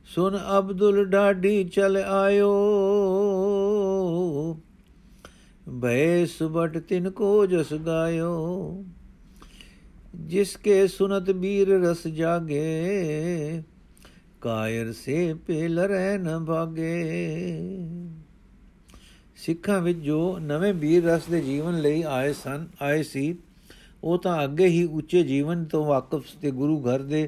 [0.09, 2.53] ਸੁਨ ਅਬਦੁਲ ਡਾਢੀ ਚਲ ਆਇਓ
[5.81, 8.83] ਭੈ ਸੁਬਟ ਤਿਨ ਕੋ ਜਸ ਗਾਇਓ
[10.17, 13.63] ਜਿਸਕੇ ਸੁਨਤ ਬੀਰ ਰਸ ਜਾਗੇ
[14.41, 16.93] ਕਾਇਰ ਸੇ ਪੇਲ ਰਹਿ ਨ ਭਾਗੇ
[19.37, 23.35] ਸਿੱਖਾਂ ਵਿੱਚ ਜੋ ਨਵੇਂ ਵੀਰ ਰਸ ਦੇ ਜੀਵਨ ਲਈ ਆਏ ਸਨ ਆਏ ਸੀ
[24.03, 27.27] ਉਹ ਤਾਂ ਅੱਗੇ ਹੀ ਉੱਚੇ ਜੀਵਨ ਤੋਂ ਵਾਕਿਫ ਤੇ ਗੁਰੂ ਘਰ ਦੇ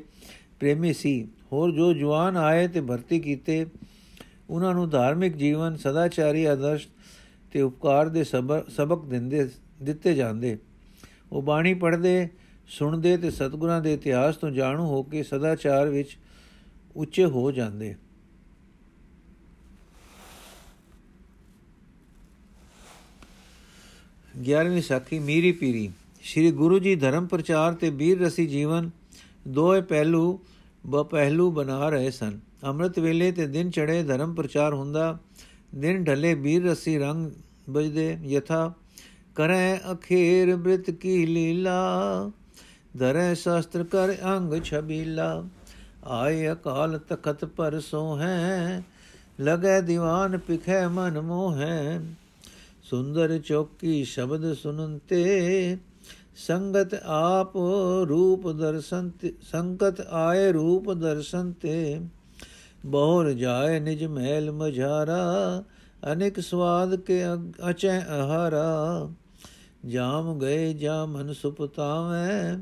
[0.59, 3.65] ਪ੍ਰੇਮੀ ਸੀ। ਹੋਰ ਜੋ ਜਵਾਨ ਆਏ ਤੇ ਭਰਤੀ ਕੀਤੇ,
[4.49, 6.87] ਉਹਨਾਂ ਨੂੰ ਧਾਰਮਿਕ ਜੀਵਨ, ਸਦਾਚਾਰੀ ਆਦਰਸ਼
[7.51, 9.47] ਤੇ ਉਪਕਾਰ ਦੇ ਸਬਕ ਦਿੰਦੇ,
[9.83, 10.57] ਦਿੱਤੇ ਜਾਂਦੇ।
[11.31, 12.27] ਉਹ ਬਾਣੀ ਪੜ੍ਹਦੇ,
[12.67, 16.17] ਸੁਣਦੇ ਤੇ ਸਤਿਗੁਰਾਂ ਦੇ ਇਤਿਹਾਸ ਤੋਂ ਜਾਣੂ ਹੋ ਕੇ ਸਦਾਚਾਰ ਵਿੱਚ
[16.95, 17.95] ਉੱਚੇ ਹੋ ਜਾਂਦੇ।
[24.43, 25.89] 11ਵੀਂ ਸਾਖੀ ਮੀਰੀ ਪੀਰੀ।
[26.23, 28.89] ਸ੍ਰੀ ਗੁਰੂ ਜੀ ਧਰਮ ਪ੍ਰਚਾਰ ਤੇ ਵੀਰ ਰਸੀ ਜੀਵਨ
[29.49, 30.39] ਦੋਏ ਪਹਿਲੂ
[30.87, 35.17] ਬ ਪਹਿਲੂ ਬਣਾ ਰਹੇ ਸਨ। ਅੰਮ੍ਰਿਤ ਵੇਲੇ ਤੇ ਦਿਨ ਚੜੇ ਧਰਮ ਪ੍ਰਚਾਰ ਹੁੰਦਾ,
[35.75, 37.31] ਦਿਨ ਢਲੇ ਵੀਰ ਰਸੀ ਰੰਗ
[37.69, 38.73] ਬਜਦੇ ਯਥਾ
[39.35, 42.31] ਕਰੈ ਅਖੇਰ ਬ੍ਰਿਤ ਕੀ ਲੀਲਾ,
[42.97, 45.43] ਧਰੈ ਸ਼ਾਸਤਰ ਕਰ ਅੰਗ ਛਬੀਲਾ।
[46.03, 48.83] ਆਏ ਅਕਾਲ ਤਖਤ ਪਰ ਸੋ ਹੈ
[49.41, 52.01] ਲਗੈ ਦੀਵਾਨ ਪਿਖੈ ਮਨ ਮੋਹੈ।
[52.83, 55.77] ਸੁੰਦਰ ਚੌਕੀ ਸ਼ਬਦ ਸੁਨੰਤੇ
[56.39, 57.57] ਸੰਗਤ ਆਪ
[58.09, 59.09] ਰੂਪ ਦਰਸ਼ਨ
[59.51, 61.99] ਸੰਗਤ ਆਏ ਰੂਪ ਦਰਸ਼ਨ ਤੇ
[62.85, 65.19] ਬਹੁਰ ਜਾਏ ਨਿਜ ਮਹਿਲ ਮਝਾਰਾ
[66.03, 67.21] ਅਨੇਕ ਸਵਾਦ ਕੇ
[67.69, 69.09] ਅਚੈ ਆਹਾਰਾ
[69.85, 72.57] ਜਾਮ ਗਏ ਜਾ ਮਨ ਸੁਪਤਾਵੇਂ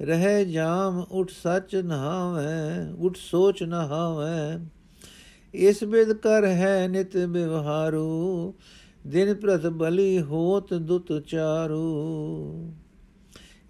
[0.00, 4.58] ਰਹਿ ਜਾਮ ਉਠ ਸੱਚ ਨਹਾਵੇਂ ਉਠ ਸੋਚ ਨਹਾਵੇਂ
[5.54, 8.54] ਇਸ ਬਿਦ ਕਰ ਹੈ ਨਿਤ ਬਿਵਹਾਰੂ
[9.06, 11.82] ਦਿਨ ਪ੍ਰਤ ਬਲੀ ਹੋਤ ਦੁਤ ਚਾਰੂ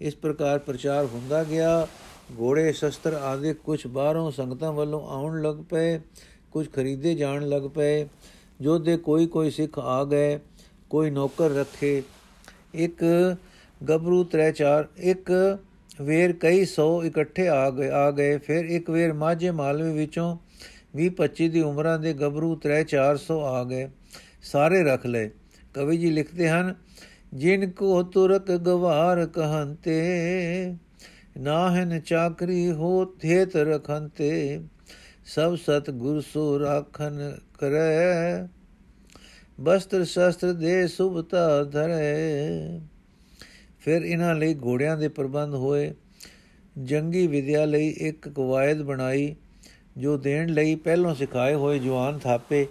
[0.01, 1.87] ਇਸ ਪ੍ਰਕਾਰ ਪ੍ਰਚਾਰ ਹੁੰਦਾ ਗਿਆ।
[2.39, 5.99] ਘੋੜੇ, ਸ਼ਸਤਰ ਆਦਿ ਕੁਝ ਬਾਹਰੋਂ ਸੰਗਤਾਂ ਵੱਲੋਂ ਆਉਣ ਲੱਗ ਪਏ
[6.51, 8.07] ਕੁਝ ਖਰੀਦੇ ਜਾਣ ਲੱਗ ਪਏ।
[8.61, 10.39] ਜੋ ਦੇ ਕੋਈ ਕੋਈ ਸਿੱਖ ਆ ਗਏ,
[10.89, 12.03] ਕੋਈ ਨੌਕਰ ਰੱਖੇ।
[12.73, 13.03] ਇੱਕ
[13.89, 15.57] ਗਬਰੂ ਤਰੇ ਚਾਰ ਇੱਕ
[16.01, 20.37] ਵੇਰ ਕਈ ਸੌ ਇਕੱਠੇ ਆ ਗਏ ਆ ਗਏ। ਫਿਰ ਇੱਕ ਵੇਰ ਮਾਝੇ ਮਾਲਵੇ ਵਿੱਚੋਂ
[20.95, 23.89] 20 25 ਦੀ ਉਮਰਾਂ ਦੇ ਗਬਰੂ ਤਰੇ 400 ਆ ਗਏ।
[24.43, 25.29] ਸਾਰੇ ਰੱਖ ਲਏ।
[25.73, 26.75] ਕਵੀ ਜੀ ਲਿਖਦੇ ਹਨ
[27.35, 30.75] ਜਿਨ ਕੋ ਤੁਰਕ ਗਵਾਰ ਕਹੰਤੇ,
[31.37, 34.61] ਨਾਹਨ ਚਾਕਰੀ ਹੋ ਥੇਤ ਰਖੰਤੇ,
[35.25, 38.47] ਸਭ ਸਤ ਗੁਰ ਸੋ ਰਾਖਨ ਕਰੈ।
[39.61, 42.79] ਬਸਤਰ ਸ਼ਸਤਰ ਦੇ ਸੁਭਤਾ ਧਰੇ।
[43.79, 45.93] ਫਿਰ ਇਹਨਾਂ ਲਈ ਘੋੜਿਆਂ ਦੇ ਪ੍ਰਬੰਧ ਹੋਏ।
[46.83, 49.35] ਜੰਗੀ ਵਿਦਿਆ ਲਈ ਇੱਕ ਕਵਾਇਦ ਬਣਾਈ,
[49.97, 52.67] ਜੋ ਦੇਣ ਲਈ ਪਹਿਲੋਂ ਸਿਖਾਏ ਹੋਏ ਜਵਾਨ ਥਾਪੇ।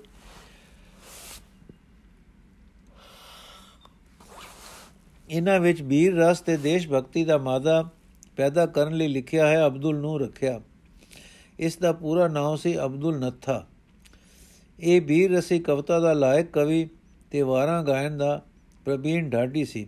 [5.29, 7.83] ਇਹਨਾਂ ਵਿੱਚ ਵੀਰ ਰਸ ਤੇ ਦੇਸ਼ ਭਗਤੀ ਦਾ ਮਾਦਾ
[8.37, 10.61] ਪੈਦਾ ਕਰਨ ਲਈ ਲਿਖਿਆ ਹੈ, ਅਬਦੁਲ ਨੂੰ ਰੱਖਿਆ।
[11.59, 13.65] ਇਸ ਦਾ ਪੂਰਾ ਨਾਮ ਸੀ ਅਬਦੁਲ ਨੱਥਾ।
[14.79, 16.89] ਇਹ ਵੀਰ ਰਸੀ ਕਵਿਤਾ ਦਾ ਲਾਇਕ ਕਵੀ
[17.31, 18.41] ਤੇ ਵਾਰਾਂ ਗਾਇਨ ਦਾ
[18.85, 19.87] ਪ੍ਰਬੀਨ ਢਾਡੀ ਸੀ,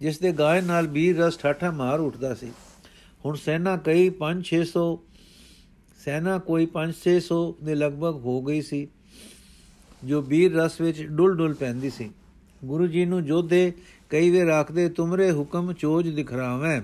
[0.00, 2.50] ਜਿਸ ਦੇ ਗਾਇਨ ਨਾਲ ਵੀਰ ਰਸ ਠਾਠਾ ਮਾਰ ਉੱਠਦਾ ਸੀ।
[3.24, 4.84] ਹੁਣ ਸੈਨਾ ਕਈ 5-600
[5.98, 8.86] ਸੈਨਾ ਕੋਈ 5-600 ਦੇ ਲਗਭਗ ਹੋ ਗਈ ਸੀ,
[10.04, 12.10] ਜੋ ਵੀਰ ਰਸ ਵਿੱਚ ਡੁੱਲ ਡੁੱਲ ਪੈਂਦੀ ਸੀ।
[12.64, 13.62] ਗੁਰੂ ਜੀ ਨੂੰ ਜੋਧੇ
[14.10, 16.80] ਕਈ ਵੇ ਰੱਖਦੇ ਤੁਮਰੇ ਹੁਕਮ ਚੋਜ ਦਿਖਰਾਵੇਂ।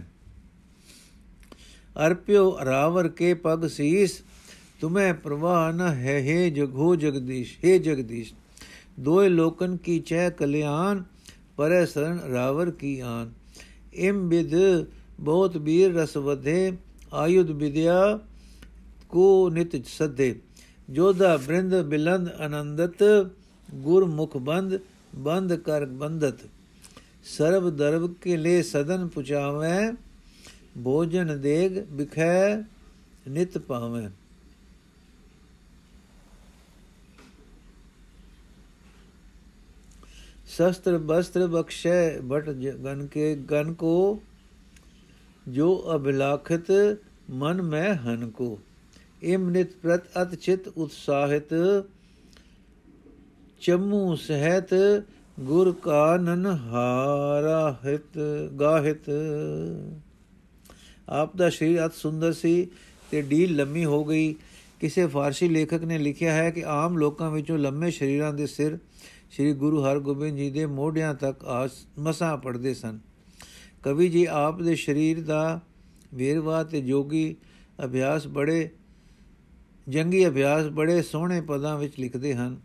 [2.07, 4.23] ਅਰਪਿਓ ਰਾਵਰ ਕੇ ਪਗ ਸੀਸ,
[4.81, 8.35] ਤੁਮੇ ਪ੍ਰਵਾਹ ਨ ਹੈ ਹੈ ਜਗੋ ਜਗਦੀਸ਼, ਹੈ ਜਗਦੀਸ਼।
[9.01, 11.03] ਦੋਏ ਲੋਕਨ ਕੀ ਚੈ ਕਲਿਆਣ,
[11.57, 13.33] ਪਰੇ ਸਰਨ ਰਾਵਰ ਕੀ ਆਨ
[13.95, 14.55] ਇਮ ਬਿਦ
[15.21, 16.73] ਬਹੁਤ ਬੀਰ ਰਸ ਵਧੇ,
[17.13, 18.19] ਆਯੁਧ ਵਿਦਿਆ
[19.09, 20.35] ਕੋ ਨਿਤ ਸਦੇ।
[20.91, 23.05] ਜੋਧਾ ਬ੍ਰਿੰਦ ਬਿਲੰਦ ਆਨੰਦਤ
[23.75, 24.79] ਗੁਰਮੁਖ ਬੰਦ
[25.15, 26.35] ਬੰਦ ਕਰ ਬੰਦਤ।
[27.26, 29.92] ਸਰਬ ਦਰਬ ਕੇ ਲੈ ਸਦਨ ਪੁਚਾਵੇਂ
[30.84, 32.64] ਭੋਜਨ ਦੇਗ ਬਿਖੈ
[33.30, 34.10] ਨਿਤ ਪਾਵੇਂ
[40.52, 42.48] शस्त्र वस्त्र बख्शे बट
[42.84, 43.92] गन के गन को
[45.50, 46.72] जो अभिलाखित
[47.34, 48.48] मन में हन को
[49.26, 51.54] इम नित प्रत अत चित उत्साहित
[53.62, 54.74] चमू सहत
[55.41, 58.19] ਗੁਰ ਕਾ ਨਨ ਹਾਰਾ ਹਿਤ
[58.61, 59.11] ਗਾਹਿਤ।
[61.09, 62.67] ਆਪ ਦਾ ਸ਼ਰੀਰ ਅਤ ਸੁੰਦਰ ਸੀ
[63.11, 64.35] ਤੇ ਢੀਲ ਲੰਮੀ ਹੋ ਗਈ।
[64.81, 68.79] ਕਿਸੇ ਫਾਰਸੀ ਲੇਖਕ ਨੇ ਲਿਖਿਆ ਹੈ ਕਿ ਆਮ ਲੋਕਾਂ ਵਿੱਚੋਂ ਲੰਮੇ ਸ਼ਰੀਰਾਂ ਦੇ ਸਿਰ
[69.31, 72.99] ਸ੍ਰੀ ਗੁਰੂ ਹਰਗੋਬਿੰਦ ਜੀ ਦੇ ਮੋਢਿਆਂ ਤੱਕ ਆਸ ਮਸਾਂ ਪੜਦੇ ਸਨ।
[73.83, 75.61] ਕਵੀ ਜੀ ਆਪ ਦੇ ਸ਼ਰੀਰ ਦਾ
[76.15, 77.37] ਵੇਰਵਾ ਤੇ ਜੋਗੀ
[77.85, 78.71] ਅਭਿਆਸ ਬੜੇ,
[79.89, 82.57] ਜੰਗੀ ਅਭਿਆਸ ਬੜੇ ਸੋਹਣੇ ਪਦਾਂ ਵਿੱਚ ਲਿਖਦੇ ਹਨ।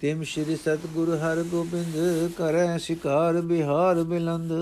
[0.00, 4.52] ਤਿਮ ਸ਼੍ਰੀ ਸਤਗੁਰ ਹਰ ਗੋਬਿੰਦ ਕਰੈ ਸ਼ਿਕਾਰ ਬਿਹਾਰ ਬਿਲੰਦ,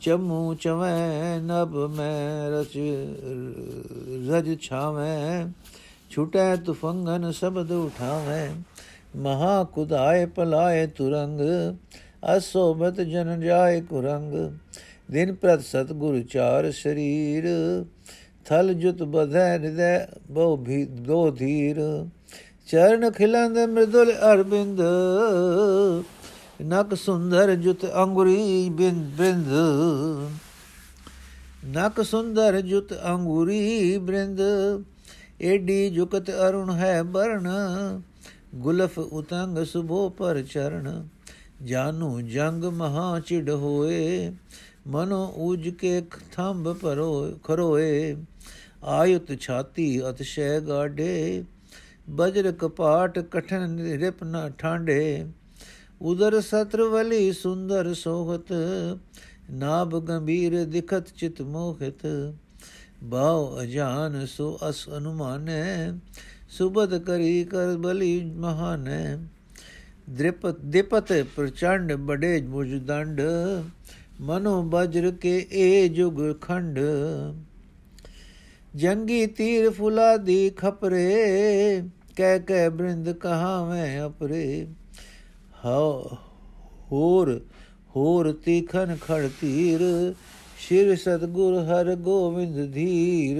[0.00, 2.76] ਚਮੂ ਚਵੈ ਨਭ ਮੈਂ ਰਚ
[4.28, 5.46] ਰਜ ਛਾਵੇਂ,
[6.10, 8.48] ਛੁਟੈ ਤੁਫੰਗਨ ਸ਼ਬਦ ਉਠਾਵੇਂ,
[9.16, 11.40] ਮਹਾ ਕੁਦਾਏ ਪਲਾਏ ਤੁਰੰਗ
[12.36, 14.34] ਅਸੋਬਤ ਜਨ ਜਾਏ ਕੁਰੰਗ,
[15.10, 17.44] ਦਿਨ ਪ੍ਰਤ ਸਤਗੁਰ ਚਾਰ ਸ਼ਰੀਰ,
[18.46, 21.80] ਥਲ ਜੁਤ ਬਧੈ ਹਿਰਦੈ ਬਹੁ ਵੀ ਦੋ ਧੀਰ।
[22.66, 24.80] ਚਰਨ ਖਿਲੰਦ ਮ੍ਰਿਦੁਲ ਅਰਬਿੰਦ,
[26.62, 29.48] ਨਕ ਸੁੰਦਰ ਜੁਤ ਅੰਗੁਰੀ ਬਿੰਦ ਬਿੰਦ।
[31.66, 34.40] ਨਕ ਸੁੰਦਰ ਜੁਤ ਅੰਗੁਰੀ ਬ੍ਰਿੰਦ
[35.40, 37.48] ਏਡੀ ਜੁਕਤ ਅਰੁਣ ਹੈ ਬਰਨ।
[38.54, 41.08] ਗੁਲਫ ਉਤੰਗ ਸੁਭੋ ਪਰ ਚਰਨ,
[41.64, 44.32] ਜਾਨੂ ਜੰਗ ਮਹਾ ਚਿੜ ਹੋਏ।
[44.86, 48.16] ਮਨੋ ਉਜ ਕੇ ਥੰਬ ਪਰੋ ਖਰੋਏ।
[48.84, 51.44] ਆਯੁਤ ਛਾਤੀ ਅਤਸ਼ੈ ਗਾਡੇ
[52.10, 55.26] ਬਜਰ ਕਪਾਟ ਕਠਨ ਰਿਪ ਨ ਠਾਂਡੇ,
[56.02, 58.52] ਉਦਰ ਸਤਰ ਵਲੀ ਸੁੰਦਰ ਸੋਹਤ,
[59.50, 62.34] ਨਾਭ ਗੰਭੀਰ ਦਿਖਤ ਚਿਤ ਮੋਹਿਤ।
[63.02, 65.92] ਬਾਉ ਅਜਾਨ ਸੋ ਅਸ ਅਨੁਮਾਨੈ,
[66.48, 69.16] ਸੁਬਦ ਕਰੀ ਕਰ ਬਲੀ ਮਹਾਨੈ।
[70.10, 73.20] ਦ੍ਰਿਪਤ, ਦਿਪਤ ਪ੍ਰਚੰਡ ਬੜੇ ਮੁਜਦੰਡ
[74.20, 76.78] ਮਨੋ ਬਜਰ ਕੇ ਏ ਜੁਗ ਖੰਡ।
[78.76, 81.82] ਜੰਗੀ ਤੀਰ ਫੁਲਾ ਦੀ ਖਪਰੇ,
[82.16, 84.66] ਕਹਿ ਕਹਿ ਬ੍ਰਿੰਦ ਕਹਾਵੇਂ ਅਪਰੇ।
[85.64, 86.16] ਹਾ,
[86.92, 87.40] ਹੋਰ
[87.96, 89.80] ਹੋਰ ਤੀਖਨ ਖੜ ਤੀਰ,
[90.58, 93.38] ਸ਼ਿਰ ਸਤਗੁਰ ਹਰ ਗੋਬਿੰਦ ਧੀਰ।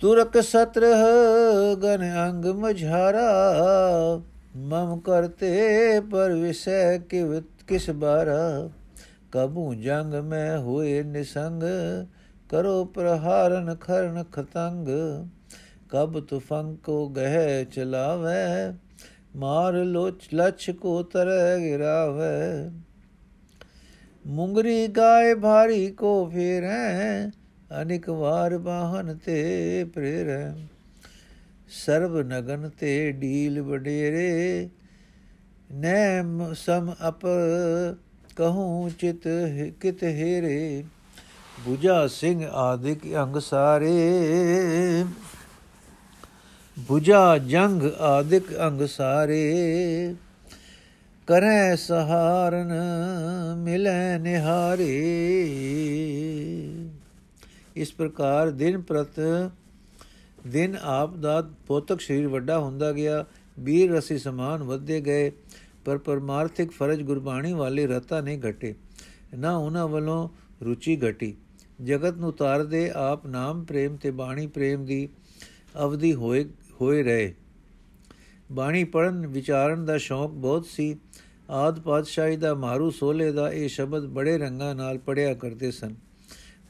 [0.00, 0.86] ਤੁਰਕ ਸਤਰ
[1.82, 3.28] ਗਨ ਅੰਗ ਮਝਾਰਾ,
[4.56, 8.70] ਮਮ ਕਰਤੇ ਪਰ ਵਿਸੈ ਕਿਵ, ਕਿਸ ਬਾਰਾ।
[9.34, 11.62] ਕਬੂ ਜੰਗ ਮੈਂ ਹੋਏ ਨਿਸੰਗ,
[12.48, 14.88] ਕਰੋ ਪ੍ਰਹਾਰਨ ਖਰਨ ਖਤੰਗ।
[15.88, 18.74] ਕਬ ਤੁਫੰਗ ਕੋ ਗਹਿ ਚਲਾਵੇ,
[19.36, 22.70] ਮਾਰ ਲੋਚ ਲਛ ਕੋ ਤਰੈ ਗਿਰਾਵੇ।
[24.26, 27.28] ਮੁੰਗਰੀ ਗਾਏ ਭਾਰੀ ਕੋ ਫੇਰੈ,
[27.82, 30.54] ਅਨਿਕ ਵਾਰ ਬਾਹਨ ਤੇ ਪ੍ਰੇਰੈ।
[31.68, 34.70] ਸਰਬ ਨਗਨ ਤੇ ਢੀਲ ਵਡੇਰੇ,
[35.72, 37.26] ਨੈਮ ਸਮ ਅਪ
[38.36, 39.22] ਕਹੂੰ ਚਿਤ
[39.80, 40.84] ਕਿਤ ਹੇਰੇ
[41.68, 43.92] 부ਜਾ ਸਿੰਘ ਆਦਿਕ ਅੰਗ ਸਾਰੇ।
[46.78, 50.14] 부ਜਾ ਜੰਗ ਆਦਿਕ ਅੰਗ ਸਾਰੇ।
[51.26, 52.72] ਕਰੈ ਸਹਾਰਨ
[53.58, 55.00] ਮਿਲੈ ਨਿਹਾਰੇ।
[57.76, 59.20] ਇਸ ਪ੍ਰਕਾਰ ਦਿਨ ਪ੍ਰਤ
[60.46, 63.24] ਦਿਨ ਆਪ ਦਾ ਪੋਤਕ ਸ਼ਰੀਰ ਵੱਡਾ ਹੁੰਦਾ ਗਿਆ
[63.58, 65.32] ਵੀਰ ਰਸੀ ਸਮਾਨ ਵਧਦੇ ਗਏ।
[65.84, 68.74] ਪਰ ਪਰਮਾਰਥਿਕ ਫਰਜ਼ ਗੁਰਬਾਣੀ ਵਾਲੇ ਰਤਾ ਨਹੀਂ ਘਟੇ,
[69.38, 70.28] ਨਾ ਉਹਨਾਂ ਵੱਲੋਂ
[70.64, 71.34] ਰੁਚੀ ਘਟੀ।
[71.84, 75.08] ਜਗਤ ਨੂੰ ਤਾਰਦੇ ਆਪ ਨਾਮ ਪ੍ਰੇਮ ਤੇ ਬਾਣੀ ਪ੍ਰੇਮ ਦੀ
[75.84, 76.44] ਅਵਧੀ ਹੋਏ
[76.80, 77.34] ਹੋਏ ਰਹੇ।
[78.52, 80.96] ਬਾਣੀ ਪੜਨ ਵਿਚਾਰਨ ਦਾ ਸ਼ੌਂਕ ਬਹੁਤ ਸੀ।
[81.50, 85.94] ਆਦ ਪਾਤਸ਼ਾਹੀ ਦਾ ਮਾਰੂ ਸੋਲੇ ਦਾ ਇਹ ਸ਼ਬਦ ਬੜੇ ਰੰਗਾਂ ਨਾਲ ਪੜਿਆ ਕਰਦੇ ਸਨ।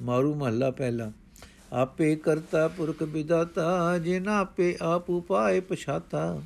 [0.03, 1.12] ਮਾਰੂ ਮਹੱਲਾ ਪਹਿਲਾ,
[1.72, 6.42] ਆਪੇ ਕਰਤਾ ਪੁਰਖ ਵਿਦਾਤਾ ਜਿਨ ਆਪੇ ਆਪ ਉਪਾਏ ਪਛਾਤਾ।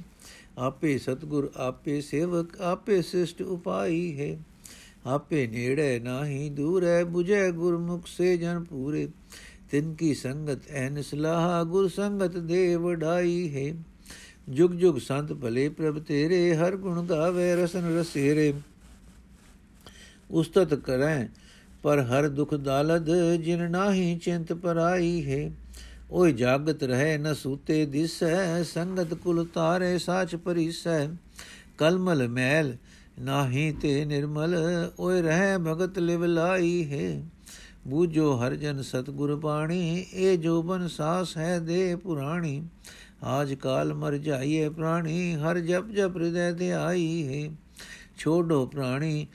[0.59, 4.39] ਆਪੇ ਸਤਗੁਰ, ਆਪੇ ਸੇਵਕ, ਆਪੇ ਸਿਸ਼ਟ ਉਪਾਈ ਹੈ।
[5.07, 9.09] ਆਪੇ ਨੇੜੇ ਨਾਹੀ, ਦੂਰੇ 부ਜੈ ਗੁਰਮੁਖ ਸੇ ਜਨ ਪੂਰੇ।
[9.71, 13.83] ਤਿਨ ਕੀ ਸੰਗਤ, ਐਨ ਸਲਾਹ ਗੁਰ ਸੰਗਤ ਦੇ ਵਡਾਈ ਹੈ।
[14.49, 18.55] ਜੁਗ ਜੁਗ ਸੰਤ ਭਲੇ ਪ੍ਰਭ ਤੇਰੇ, ਹਰ ਗੁਣ ਗਾਵੇ ਰਸਨ ਰਸੇਰੇ।
[20.31, 21.27] ਉਸਤਤ ਕਰੈ
[21.83, 25.51] ਪਰ ਹਰ ਦੁਖ ਦਾਲਦ, ਜਿਨ ਨਾਹੀ ਚਿੰਤ ਪਰਾਈ ਹੈ।
[26.11, 31.09] ਓਏ ਜਾਗਤ ਰਹੇ ਨ ਸੂਤੇ ਦਿਸੈ, ਸੰਗਤ ਕੁਲ ਤਾਰੇ ਸਾਚ ਪਰੀਸੈ
[31.79, 32.77] ਕਲਮਲ ਮੈਲ
[33.21, 34.57] ਨਾਹੀ ਤੇ ਨਿਰਮਲ,
[35.01, 37.23] ਓਏ ਰਹਿ ਭਗਤ ਲਿਵ ਲਾਈ ਹੈ।
[37.87, 42.63] ਬੂਝੋ ਹਰ ਜਨ ਸਤਗੁਰ ਬਾਣੀ ਇਹ ਜੋਬਨ ਸਾਸ ਹੈ ਦੇ ਪੁਰਾਣੀ।
[43.23, 47.57] ਆਜ ਕਾਲ ਮਰ ਜਾਈਏ ਪ੍ਰਾਣੀ, ਹਰ ਜਪ ਜਪ ਹਿਰਦੈ ਤੇ ਆਈ ਹੈ।
[48.19, 49.27] ਛੋਡੋ ਪ੍ਰਾਣੀ,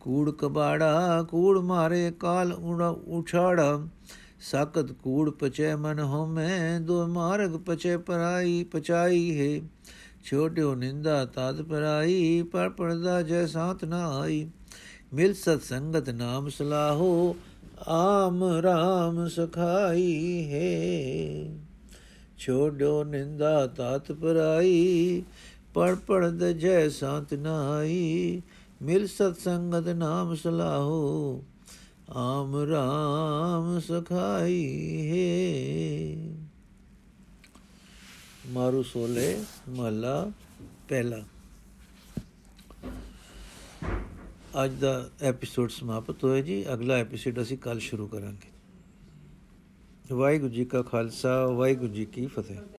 [0.00, 3.80] ਕੂੜ ਕਬਾੜਾ, ਕੂੜ ਮਾਰੇ ਕਾਲ ਉੜਾ ਉਛਾੜਾ।
[4.40, 9.68] ਸਾਕਤ ਕੂੜ ਪਚੈ ਮਨ ਹੋਮੈ ਦੋ ਮਾਰਗ ਪਚੈ ਪਰਾਈ, ਪਚਾਈ ਹੈ।
[10.24, 14.48] ਛੋਟਿਓ ਨਿੰਦਾ ਤਦ ਪਰਾਈ, ਪਰ ਪਰਦਾ ਜੈ ਸਾਥ ਨਾ ਆਈ।
[15.14, 17.36] ਮਿਲ ਸਤ ਸੰਗਤ ਨਾਮ ਸਲਾਹੋ,
[17.88, 21.56] ਆਮ ਰਾਮ ਸਖਾਈ ਹੈ।
[22.38, 25.22] ਛੋੜੋ ਨਿੰਦਾ ਤਤ ਪਰਾਈ
[25.74, 28.42] ਪੜ ਪੜਦ ਜੈ ਸਾਤ ਨਾਈ
[28.82, 31.44] ਮਿਲ ਸਤ ਸੰਗਤ ਨਾਮ ਸਲਾਹੋ
[32.12, 34.64] ਆਮ ਰਾਮ ਸਖਾਈ
[35.10, 36.36] ਹੈ।
[38.46, 40.32] ਮਾਰੂ ਸੋਲੇ ਮਹਲਾ
[40.88, 41.18] ਪਹਿਲਾ।
[44.64, 48.50] ਅੱਜ ਦਾ ਐਪੀਸੋਡ ਸਮਾਪਤ ਹੋਇਆ ਜੀ। ਅਗਲਾ ਐਪੀਸੋਡ ਅਸੀਂ ਕੱਲ ਸ਼ੁਰੂ ਕਰਾਂਗੇ।
[50.14, 52.60] ਵਾਹਿਗੁਰੂ ਜੀ ਕਾ ਖਾਲਸਾ, ਵਾਹਿਗੁਰੂ ਜੀ ਕੀ ਫਤਿਹ।